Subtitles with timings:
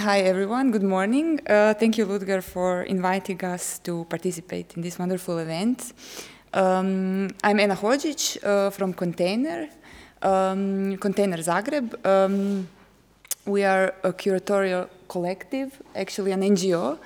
[0.00, 1.38] hi everyone, good morning.
[1.46, 5.92] Uh, thank you, Ludger, for inviting us to participate in this wonderful event.
[6.54, 9.68] Um, I'm Ena Hodžić uh, from Container,
[10.22, 11.94] um, Container Zagreb.
[12.06, 12.66] Um,
[13.44, 16.98] we are a curatorial collective, actually an NGO,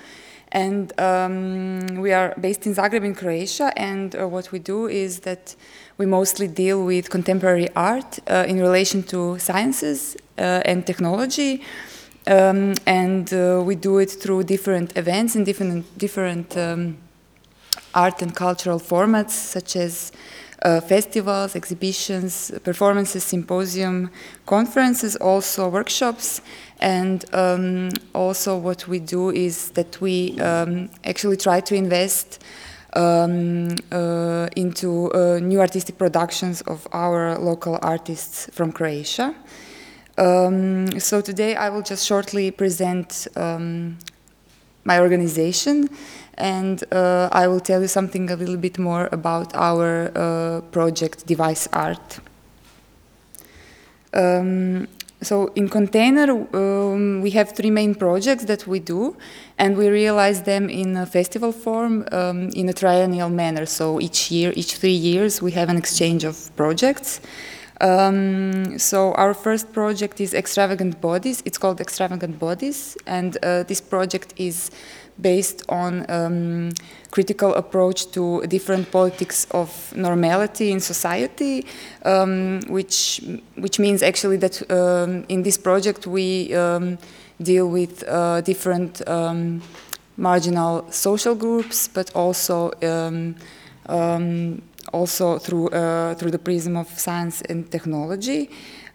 [0.52, 3.72] and um, we are based in Zagreb in Croatia.
[3.76, 5.56] And uh, what we do is that
[5.98, 11.60] we mostly deal with contemporary art uh, in relation to sciences uh, and technology.
[12.26, 16.96] Um, and uh, we do it through different events and different different um,
[17.94, 20.10] art and cultural formats, such as
[20.62, 24.10] uh, festivals, exhibitions, performances, symposium,
[24.46, 26.40] conferences, also workshops,
[26.80, 32.42] and um, also what we do is that we um, actually try to invest
[32.94, 39.34] um, uh, into uh, new artistic productions of our local artists from Croatia.
[40.16, 43.98] Um, so today I will just shortly present um,
[44.84, 45.88] my organization
[46.34, 51.26] and uh, I will tell you something a little bit more about our uh, project
[51.26, 52.20] Device Art.
[54.12, 54.86] Um,
[55.20, 59.16] so in Container, um, we have three main projects that we do,
[59.58, 63.64] and we realize them in a festival form um, in a triennial manner.
[63.64, 67.20] So each year, each three years, we have an exchange of projects.
[67.80, 71.42] Um, so our first project is Extravagant Bodies.
[71.44, 74.70] It's called Extravagant Bodies, and uh, this project is
[75.20, 76.70] based on um,
[77.10, 81.64] critical approach to different politics of normality in society,
[82.04, 83.20] um, which
[83.56, 86.98] which means actually that um, in this project we um,
[87.42, 89.62] deal with uh, different um,
[90.16, 92.70] marginal social groups, but also
[94.92, 98.50] also through uh, through the prism of science and technology.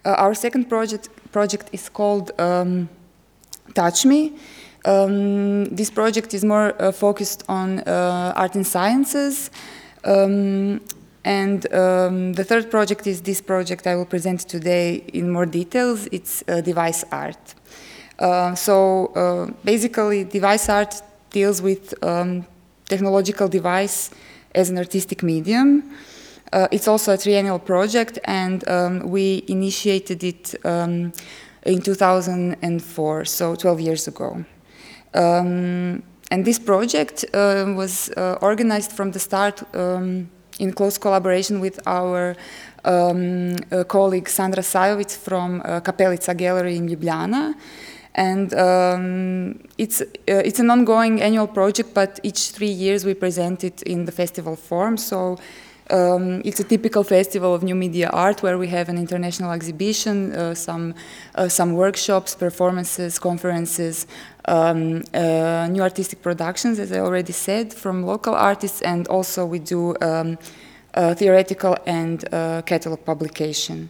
[0.06, 2.32] Uh, our second project project is called
[3.76, 4.34] Touch Me.
[4.86, 7.80] Um, this project is more uh, focused on
[8.36, 9.52] art and sciences.
[10.06, 10.80] Um,
[11.26, 16.08] and um, the third project is this project I will present today in more details.
[16.12, 17.56] It's uh, device art.
[18.18, 21.02] Uh, so uh, basically, device art
[21.32, 22.46] deals with um,
[22.86, 24.10] technological device
[24.60, 25.84] as an artistic medium.
[26.52, 31.12] Uh, it's also a triennial project, and um, we initiated it um,
[31.66, 34.44] in 2004, so 12 years ago.
[35.14, 41.60] Um, and this project uh, was uh, organized from the start um, in close collaboration
[41.60, 42.36] with our
[42.86, 47.54] um, uh, colleague Sandra Sajovic from uh, Kapelica Gallery in Ljubljana.
[48.16, 53.64] And um, it's, uh, it's an ongoing annual project, but each three years we present
[53.64, 54.98] it in the festival form.
[54.98, 55.38] So
[55.90, 60.34] um, it's a typical festival of new media art where we have an international exhibition,
[60.34, 60.94] uh, some,
[61.36, 64.06] uh, some workshops, performances, conferences,
[64.46, 69.60] um, uh, new artistic productions, as I already said, from local artists, and also we
[69.60, 70.38] do um,
[71.16, 73.90] theoretical and uh, catalog publication.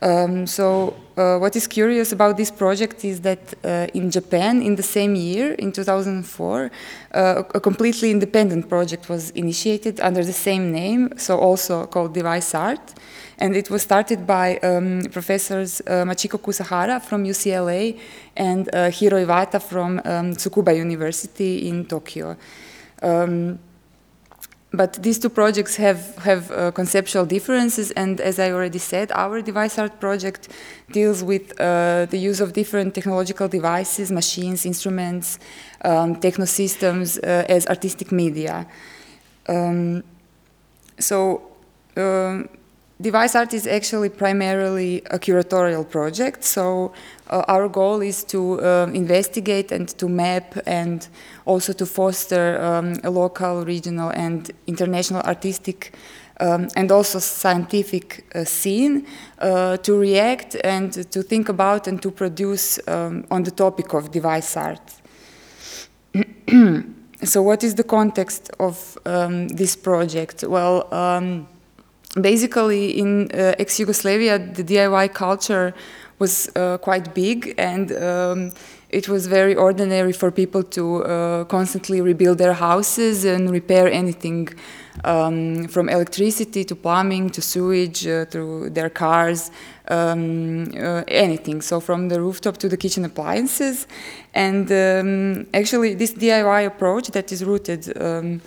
[0.00, 4.76] Um, so uh, what is curious about this project is that uh, in Japan, in
[4.76, 6.70] the same year, in 2004,
[7.14, 12.54] uh, a completely independent project was initiated under the same name, so also called Device
[12.54, 12.94] Art.
[13.38, 17.98] And it was started by um, professors uh, Machiko Kusahara from UCLA
[18.36, 22.36] and uh, Hiro Iwata from um, Tsukuba University in Tokyo.
[23.02, 23.58] Um,
[24.72, 29.40] but these two projects have, have uh, conceptual differences, and as I already said, our
[29.40, 30.48] device art project
[30.92, 35.38] deals with uh, the use of different technological devices, machines, instruments,
[35.84, 38.66] um, techno systems uh, as artistic media.
[39.48, 40.04] Um,
[40.98, 41.42] so,
[41.96, 42.48] um,
[43.00, 46.92] device art is actually primarily a curatorial project, so
[47.30, 51.08] uh, our goal is to um, investigate and to map and
[51.44, 55.94] also to foster um, a local, regional and international artistic
[56.40, 59.06] um, and also scientific uh, scene
[59.38, 64.10] uh, to react and to think about and to produce um, on the topic of
[64.10, 64.94] device art.
[67.24, 70.44] so what is the context of um, this project?
[70.44, 71.48] Well, um,
[72.22, 75.74] basically in uh, ex-Yugoslavia, the DIY culture
[76.18, 78.52] was uh, quite big and um,
[78.90, 84.48] it was very ordinary for people to uh, constantly rebuild their houses and repair anything
[85.04, 89.50] um, from electricity to plumbing to sewage uh, to their cars,
[89.88, 91.60] um, uh, anything.
[91.60, 93.86] So from the rooftop to the kitchen appliances.
[94.34, 98.40] And um, actually this DIY approach that is rooted um,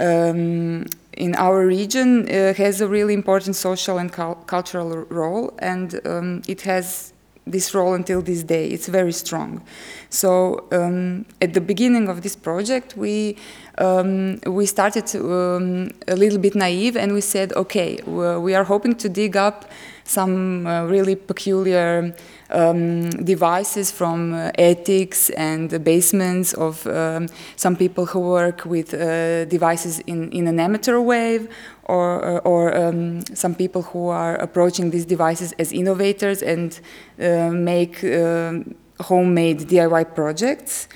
[0.00, 0.86] um,
[1.16, 4.12] in our region uh, has a really important social and
[4.46, 7.12] cultural role and um, it has
[7.46, 8.68] this role until this day.
[8.68, 9.62] It's very strong.
[10.10, 13.36] So um, at the beginning of this project, we
[13.78, 18.94] um, we started um, a little bit naive and we said, okay, we are hoping
[18.96, 19.70] to dig up
[20.04, 22.14] some uh, really peculiar
[22.52, 28.94] um, devices from uh, attics and the basements of um, some people who work with
[28.94, 31.48] uh, devices in, in an amateur wave
[31.84, 36.80] or, uh, or um, some people who are approaching these devices as innovators and
[37.20, 40.88] uh, make um, homemade DIY projects.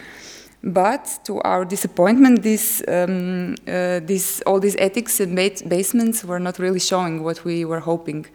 [0.62, 6.58] But to our disappointment, this, um, uh, this, all these attics and basements were not
[6.58, 8.26] really showing what we were hoping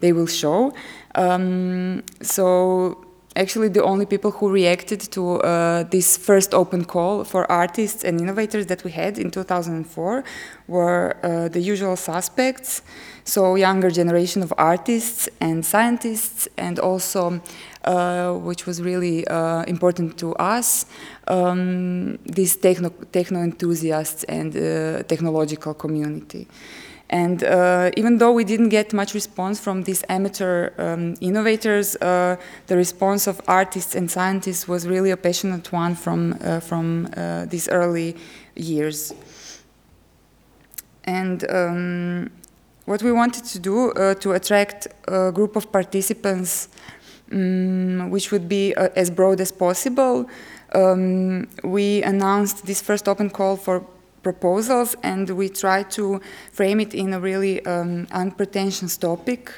[0.00, 0.72] they will show.
[1.14, 3.04] Um, so
[3.36, 8.20] actually the only people who reacted to uh, this first open call for artists and
[8.20, 10.24] innovators that we had in 2004
[10.68, 12.82] were uh, the usual suspects,
[13.24, 17.40] so younger generation of artists and scientists, and also,
[17.84, 20.86] uh, which was really uh, important to us,
[21.28, 26.46] um, these techno, techno enthusiasts and uh, technological community.
[27.10, 32.36] And uh, even though we didn't get much response from these amateur um, innovators, uh,
[32.66, 37.44] the response of artists and scientists was really a passionate one from, uh, from uh,
[37.44, 38.16] these early
[38.54, 39.12] years.
[41.04, 42.30] And um,
[42.86, 46.68] what we wanted to do uh, to attract a group of participants
[47.32, 50.28] um, which would be uh, as broad as possible,
[50.74, 53.84] um, we announced this first open call for
[54.24, 56.20] proposals and we try to
[56.52, 59.52] frame it in a really um, unpretentious topic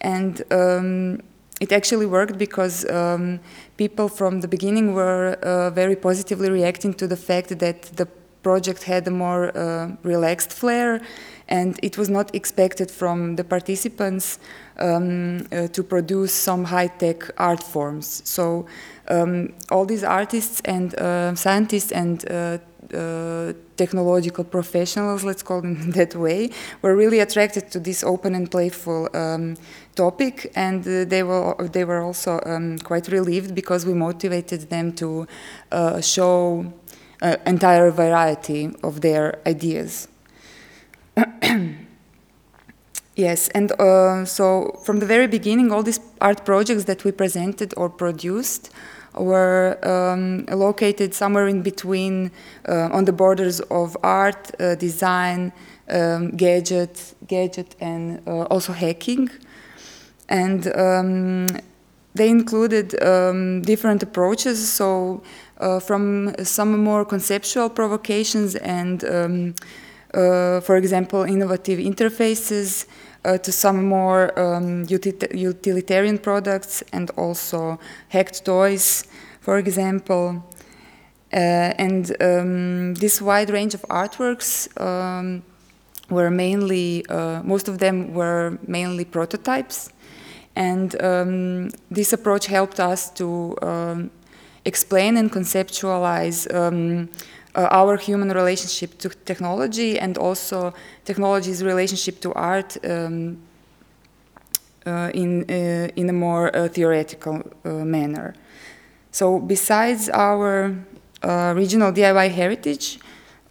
[0.00, 1.20] and um,
[1.60, 3.40] it actually worked because um,
[3.76, 8.06] people from the beginning were uh, very positively reacting to the fact that the
[8.42, 11.00] project had a more uh, relaxed flair
[11.48, 14.38] and it was not expected from the participants
[14.78, 18.22] um, uh, to produce some high-tech art forms.
[18.24, 18.66] So
[19.08, 22.24] um, all these artists and uh, scientists and
[22.92, 26.50] uh, technological professionals, let's call them that way,
[26.82, 29.56] were really attracted to this open and playful um,
[29.94, 34.92] topic, and uh, they were they were also um, quite relieved because we motivated them
[34.92, 35.26] to
[35.72, 36.72] uh, show
[37.22, 40.08] uh, entire variety of their ideas.
[43.16, 47.72] yes, and uh, so from the very beginning, all these art projects that we presented
[47.76, 48.70] or produced
[49.16, 52.30] were um, located somewhere in between
[52.68, 55.52] uh, on the borders of art, uh, design,
[55.90, 59.30] um, gadget, gadget, and uh, also hacking.
[60.28, 61.48] And um,
[62.14, 64.70] they included um, different approaches.
[64.70, 65.22] So,
[65.58, 69.54] uh, from some more conceptual provocations and, um,
[70.12, 72.86] uh, for example, innovative interfaces
[73.24, 77.78] uh, to some more um, utilitarian products and also
[78.08, 79.06] hacked toys,
[79.40, 80.44] for example.
[81.32, 85.42] Uh, and um, this wide range of artworks um,
[86.08, 89.90] were mainly, uh, most of them were mainly prototypes.
[90.54, 94.10] And um, this approach helped us to um,
[94.64, 97.08] explain and conceptualize um,
[97.54, 100.74] uh, our human relationship to technology and also
[101.04, 103.38] technology's relationship to art um,
[104.86, 108.34] uh, in, uh, in a more uh, theoretical uh, manner.
[109.10, 110.76] So besides our
[111.22, 112.98] uh, regional DIY heritage,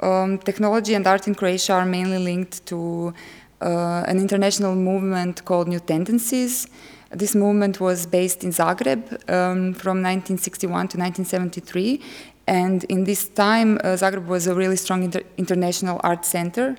[0.01, 3.13] um, technology and art in Croatia are mainly linked to
[3.61, 6.67] an international movement called New Tendencies,
[7.15, 12.01] this movement was based in Zagreb um, from 1961 to 1973,
[12.47, 16.75] and in this time, uh, Zagreb was a really strong inter international art center.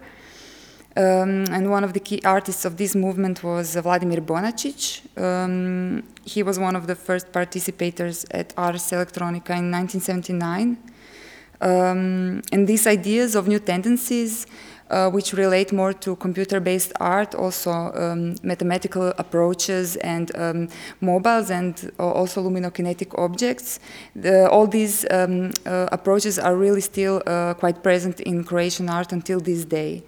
[0.96, 5.02] Um, and one of the key artists of this movement was Vladimir Bonacic.
[5.20, 10.78] Um, he was one of the first participators at Ars Electronica in 1979.
[11.60, 14.46] Um, and these ideas of new tendencies
[14.90, 20.68] uh, which relate more to computer-based art, also um, mathematical approaches and um,
[21.00, 23.80] mobiles and also luminokinetic objects.
[24.14, 29.12] The, all these um, uh, approaches are really still uh, quite present in Croatian art
[29.12, 30.02] until this day.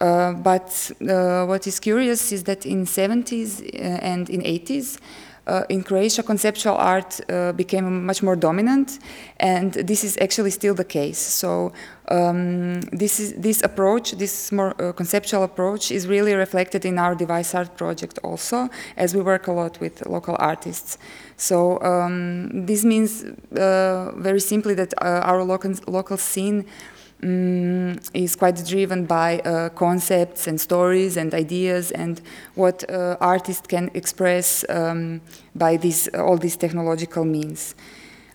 [0.00, 4.98] Uh, but uh, what is curious is that in 70s uh, and in 80s,
[5.48, 8.98] uh, in Croatia, conceptual art uh, became much more dominant,
[9.38, 11.18] and this is actually still the case.
[11.18, 11.72] So
[12.10, 17.14] um, this is this approach, this more uh, conceptual approach, is really reflected in our
[17.14, 20.98] device art project also, as we work a lot with local artists.
[21.36, 26.64] So um, this means uh, very simply that uh, our local local scene
[27.22, 32.20] um, is quite driven by uh, concepts and stories and ideas and
[32.54, 35.20] what uh, artists can express um,
[35.54, 37.74] by these, all these technological means.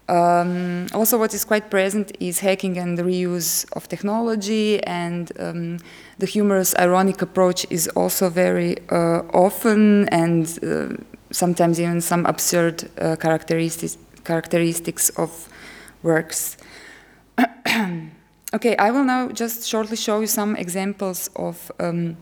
[0.10, 5.80] Um, also, what is quite present is hacking and reuse of technology, and um,
[6.20, 12.90] the humorous, ironic approach is also very uh, often, and uh, sometimes even some absurd
[13.00, 15.50] uh, characteristics characteristics of
[16.02, 16.58] works.
[18.54, 21.72] okay, I will now just shortly show you some examples of.
[21.80, 22.18] Um,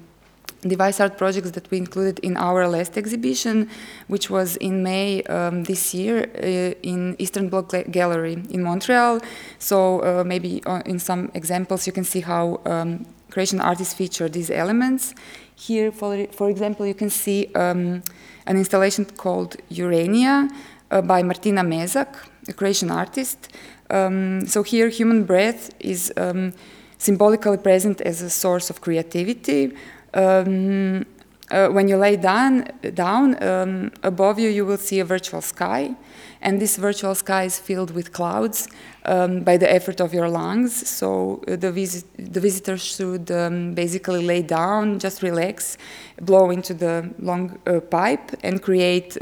[0.68, 3.68] device art projects that we included in our last exhibition,
[4.08, 9.22] which was in May um, this year uh, in Eastern Bloc Gallery in Montreal.
[9.58, 14.30] So uh, maybe uh, in some examples you can see how um, Croatian artists feature
[14.30, 15.16] these elements.
[15.56, 18.04] Here, for, for example, you can see um,
[18.46, 20.50] an installation called Urania
[20.92, 22.16] uh, by Martina Mezak,
[22.48, 23.50] a Croatian artist.
[23.92, 26.54] Um, so here, human breath is um,
[26.98, 29.74] symbolically present as a source of creativity.
[30.14, 31.06] Um,
[31.52, 35.94] uh, when you lay down, down um, above you, you will see a virtual sky,
[36.42, 38.70] and this virtual sky is filled with clouds
[39.06, 40.88] um, by the effort of your lungs.
[40.88, 41.72] So uh, the,
[42.18, 45.78] the visitor should um, basically lay down, just relax,
[46.22, 49.18] blow into the long uh, pipe, and create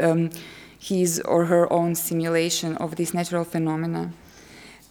[0.79, 4.13] his or her own simulation of this natural phenomena.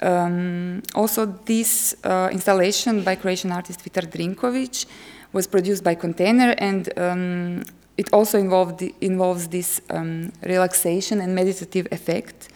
[0.00, 4.86] Um, also, this uh, installation by Croatian artist Vitar Drinkovic
[5.32, 7.62] was produced by Container, and um,
[7.96, 12.48] it also involved involves this um, relaxation and meditative effect.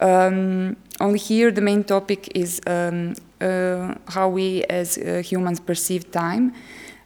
[0.00, 6.10] Um, only here, the main topic is um, uh, how we as uh, humans perceive
[6.10, 6.54] time.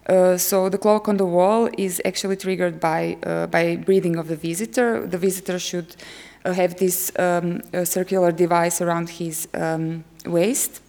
[0.07, 4.27] Uh, so the clock on the wall is actually triggered by uh, by breathing of
[4.27, 5.07] the visitor.
[5.07, 5.95] The visitor should
[6.45, 10.81] have this um, circular device around his um, waist,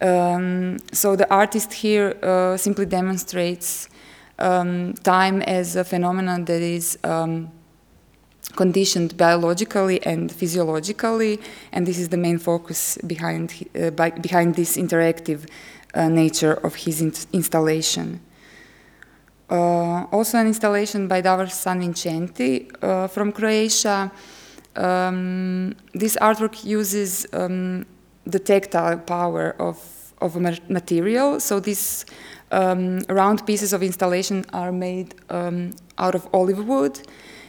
[0.00, 3.88] um, so the artist here uh, simply demonstrates
[4.38, 7.50] um, time as a phenomenon that is um,
[8.54, 11.40] conditioned biologically and physiologically,
[11.72, 15.48] and this is the main focus behind uh, by, behind this interactive
[15.94, 18.20] uh, nature of his in installation.
[19.48, 24.10] Uh, also, an installation by Davor Sanvincenti uh, from Croatia.
[24.74, 27.86] Um, this artwork uses um,
[28.26, 29.78] the tactile power of,
[30.20, 31.38] of a material.
[31.40, 32.04] So these
[32.50, 37.00] um, round pieces of installation are made um, out of olive wood.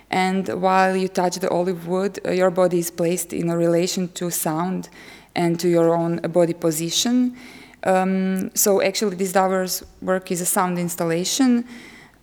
[0.09, 4.07] And while you touch the olive wood, uh, your body is placed in a relation
[4.13, 4.89] to sound
[5.35, 7.35] and to your own body position.
[7.83, 11.65] Um, so actually, this Davor's work is a sound installation.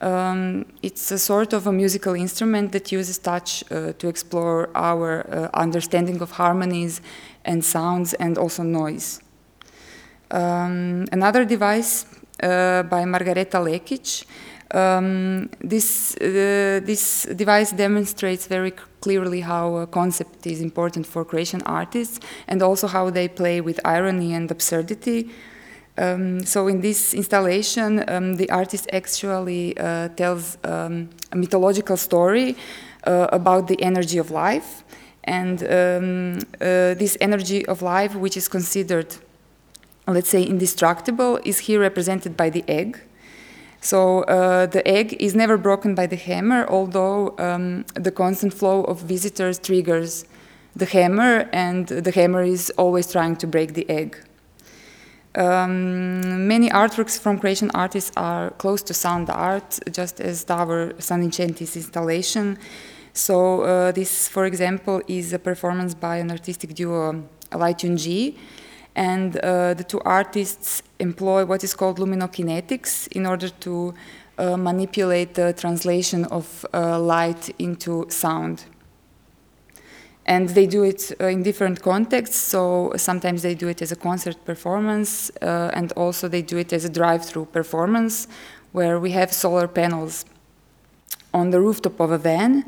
[0.01, 5.25] Um, it's a sort of a musical instrument that uses touch uh, to explore our
[5.31, 7.01] uh, understanding of harmonies
[7.45, 9.21] and sounds and also noise.
[10.31, 12.07] Um, another device
[12.43, 14.25] uh, by Margareta Lekic.
[14.71, 21.63] Um, this, uh, this device demonstrates very clearly how a concept is important for Croatian
[21.63, 22.19] artists
[22.49, 25.31] and also how they play with irony and absurdity.
[25.97, 32.57] Um, so in this installation, um, the artist actually uh, tells um, a mythological story
[33.05, 34.83] uh, about the energy of life
[35.25, 39.17] and um, uh, this energy of life, which is considered,
[40.07, 42.99] let's say, indestructible, is here represented by the egg.
[43.85, 48.83] So uh, the egg is never broken by the hammer, although um, the constant flow
[48.85, 50.25] of visitors triggers
[50.75, 54.17] the hammer, and the hammer is always trying to break the egg.
[55.35, 61.77] Um, many artworks from Croatian artists are close to sound art, just as Davor Sanvincenti's
[61.77, 62.57] installation.
[63.13, 67.23] So uh, this, for example, is a performance by an artistic duo,
[67.55, 68.39] Light G,
[68.95, 73.95] and uh, the two artists employ what is called luminokinetics in order to
[74.39, 78.65] uh, manipulate the translation of uh, light into sound.
[80.27, 82.37] And they do it uh, in different contexts.
[82.37, 86.73] So sometimes they do it as a concert performance, uh, and also they do it
[86.73, 88.27] as a drive-through performance,
[88.73, 90.25] where we have solar panels
[91.33, 92.65] on the rooftop of a van,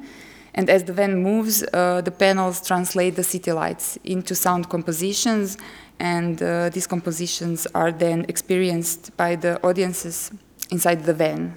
[0.54, 5.56] and as the van moves, uh, the panels translate the city lights into sound compositions,
[5.98, 10.30] and uh, these compositions are then experienced by the audiences
[10.70, 11.56] inside the van.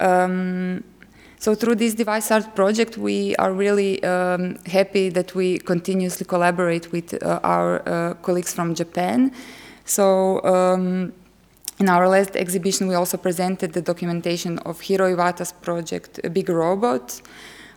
[0.00, 0.84] Um,
[1.38, 6.90] so through this device art project, we are really um, happy that we continuously collaborate
[6.90, 9.32] with uh, our uh, colleagues from Japan.
[9.84, 11.12] So um,
[11.78, 16.48] in our last exhibition, we also presented the documentation of Hiro Iwata's project, a Big
[16.48, 17.20] Robot,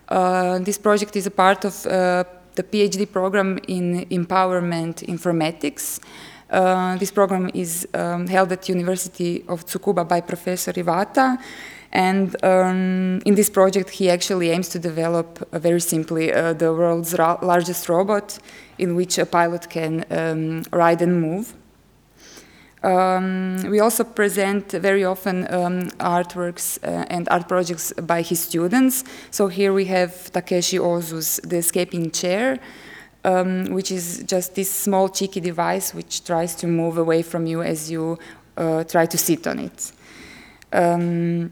[0.10, 2.24] uh, this project is a part of uh,
[2.58, 6.00] the PhD program in empowerment informatics.
[6.50, 11.38] Uh, this program is um, held at University of Tsukuba by Professor Iwata.
[11.92, 16.74] And um, in this project, he actually aims to develop, uh, very simply, uh, the
[16.74, 18.40] world's largest robot
[18.78, 21.54] in which a pilot can um, ride and move.
[22.84, 29.04] Um, we also present very often um, artworks uh, and art projects by his students.
[29.32, 32.60] So here we have Takeshi Ozu's The Escaping Chair,
[33.24, 37.64] um, which is just this small cheeky device which tries to move away from you
[37.64, 38.18] as you
[38.58, 39.92] uh, try to sit on it.
[40.72, 41.52] Um,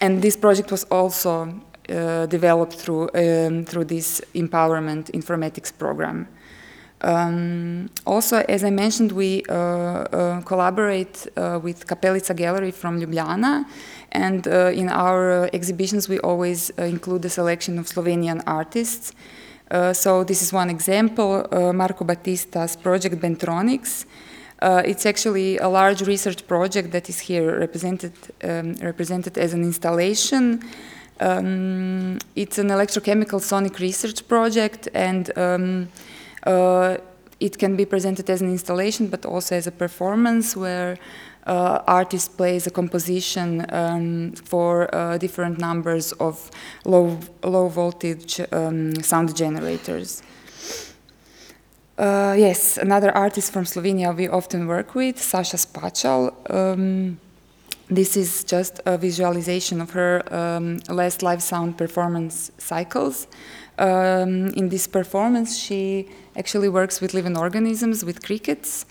[0.00, 6.26] and this project was also uh, developed through, um, through this empowerment informatics program.
[7.02, 13.64] Um, also, as I mentioned, we uh, uh, collaborate uh, with Kapelica Gallery from Ljubljana,
[14.12, 19.12] and uh, in our exhibitions we always uh, include a selection of Slovenian artists.
[19.70, 24.04] Uh, so this is one example, Marko Batista's project Bentronics.
[24.84, 28.12] it's actually a large research project that is here represented,
[28.44, 30.62] um, represented as an installation.
[31.20, 38.40] Um, it's an electrochemical sonic research project and um, uh, it can be presented as
[38.40, 40.96] an installation, but also as a performance where
[41.46, 46.50] uh, artist plays a composition um, for uh, different numbers of
[46.84, 50.22] low, low voltage um, sound generators.
[51.98, 56.32] Uh, yes, another artist from Slovenia we often work with, Saša Spačal.
[56.50, 57.18] Um,
[57.88, 63.26] this is just a visualization of her um, last live sound performance cycles.
[63.78, 68.86] Um, in this performance, she actually works with living organisms, with crickets,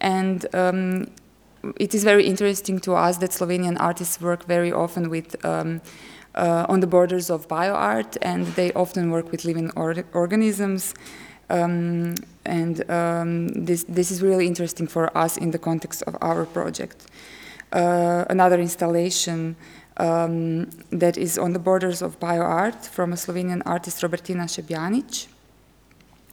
[0.00, 1.06] and um,
[1.76, 5.80] it is very interesting to us that Slovenian artists work very often with um,
[6.34, 10.94] uh, on the borders of bioart, and they often work with living or organisms.
[11.50, 16.46] Um, and um, this, this is really interesting for us in the context of our
[16.46, 17.06] project.
[17.74, 19.56] Uh, another installation
[19.96, 25.26] um, that is on the borders of bioart from a Slovenian artist, Robertina Šebjanić.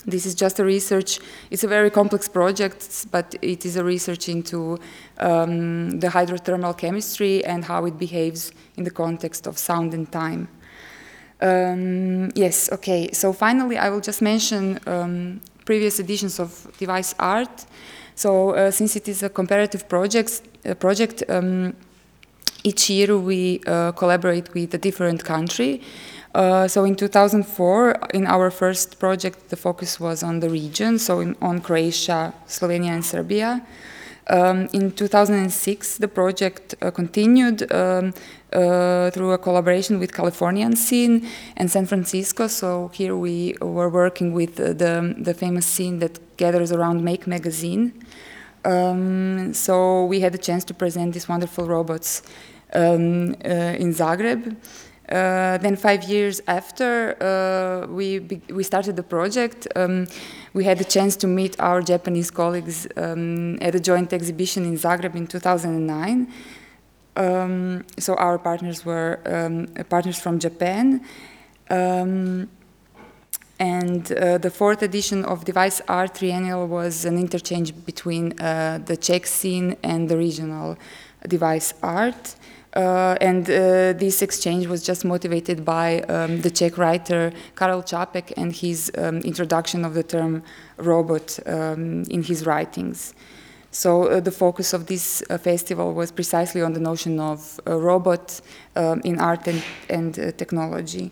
[0.06, 4.30] This is just a research, it's a very complex project, but it is a research
[4.30, 4.78] into
[5.18, 10.48] um, the hydrothermal chemistry and how it behaves in the context of sound and time.
[11.42, 17.66] Um, yes, okay, so finally I will just mention um, previous editions of device art.
[18.22, 21.74] So uh, since it is a comparative project, uh, project um,
[22.64, 25.82] each year we uh, collaborate with a different country.
[26.36, 31.20] Uh, so in 2004, in our first project, the focus was on the region, so
[31.20, 33.66] in, on Croatia, Slovenia, and Serbia.
[34.30, 38.14] Um, in 2006, the project uh, continued um,
[38.54, 42.46] uh, through a collaboration with Californian scene and San Francisco.
[42.46, 47.84] So here we were working with the, the famous scene that gathers around Make magazine.
[48.74, 52.10] Um, so we had a chance to present these wonderful robots
[52.74, 54.56] um, uh, in Zagreb.
[55.10, 58.08] Uh, then five years after uh, we
[58.58, 60.08] we started the project, um,
[60.54, 64.76] we had a chance to meet our Japanese colleagues um, at a joint exhibition in
[64.78, 66.28] Zagreb in 2009.
[67.18, 71.02] Um, so our partners were um, partners from Japan.
[73.62, 78.97] And uh, the fourth edition of Device Art Triennial was an interchange between uh, the
[78.97, 80.80] Czech scene and the regional
[81.28, 82.36] device art.
[82.76, 88.34] Uh, and uh, this exchange was just motivated by um, the Czech writer Karel Čapek
[88.36, 90.41] and his um, introduction of the term
[90.78, 93.13] robot um, in his writings.
[93.69, 98.41] So uh, the focus of this uh, festival was precisely on the notion of robot
[98.76, 101.12] um, in art and, and technology.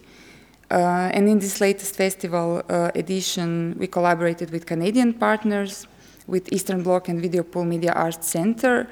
[0.72, 2.62] Uh, and in this latest festival
[2.96, 5.88] edition, we collaborated with Canadian partners,
[6.28, 8.88] with Eastern Bloc and Video Pool Media Arts Center,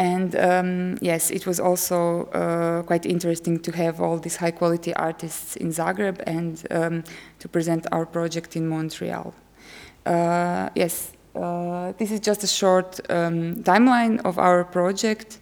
[0.00, 4.94] and um, yes, it was also uh, quite interesting to have all these high quality
[4.94, 7.04] artists in Zagreb and um,
[7.38, 9.34] to present our project in Montreal.
[10.06, 15.38] Uh, yes, uh, this is just a short um, timeline of our project.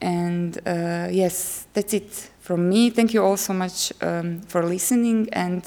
[0.00, 2.90] And uh, yes, that's it from me.
[2.90, 5.28] Thank you all so much um, for listening.
[5.32, 5.62] And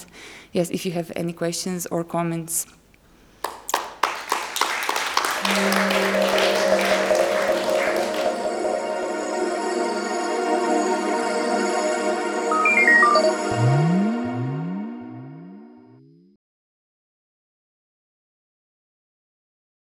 [0.52, 2.68] yes, if you have any questions or comments.
[5.46, 6.13] Mm.